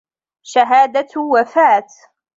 شهادة 0.43 1.13
وفاة 1.31 1.87